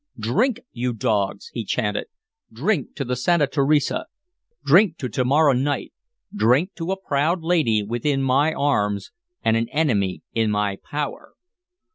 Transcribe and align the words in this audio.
"Drink, 0.19 0.61
you 0.71 0.93
dogs!" 0.93 1.49
he 1.53 1.63
chanted. 1.63 2.07
"Drink 2.51 2.95
to 2.95 3.05
the 3.05 3.15
Santa 3.15 3.45
Teresa! 3.45 4.07
Drink 4.65 4.97
to 4.97 5.09
to 5.09 5.23
morrow 5.23 5.53
night! 5.53 5.93
Drink 6.35 6.73
to 6.77 6.91
a 6.91 6.99
proud 6.99 7.43
lady 7.43 7.83
within 7.83 8.23
my 8.23 8.51
arms 8.51 9.11
and 9.43 9.55
an 9.55 9.69
enemy 9.69 10.23
in 10.33 10.49
my 10.49 10.77
power!" 10.83 11.33